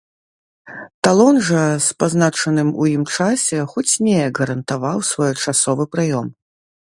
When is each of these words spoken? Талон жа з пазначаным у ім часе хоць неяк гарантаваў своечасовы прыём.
Талон 1.07 1.37
жа 1.49 1.65
з 1.87 1.97
пазначаным 2.03 2.69
у 2.85 2.89
ім 2.95 3.03
часе 3.17 3.59
хоць 3.75 3.89
неяк 4.07 4.33
гарантаваў 4.45 4.97
своечасовы 5.13 5.83
прыём. 5.97 6.27